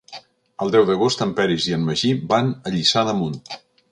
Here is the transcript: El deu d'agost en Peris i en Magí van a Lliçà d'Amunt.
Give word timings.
El 0.65 0.71
deu 0.75 0.85
d'agost 0.89 1.21
en 1.25 1.33
Peris 1.41 1.69
i 1.71 1.77
en 1.77 1.85
Magí 1.91 2.13
van 2.33 2.51
a 2.71 2.75
Lliçà 2.77 3.07
d'Amunt. 3.11 3.39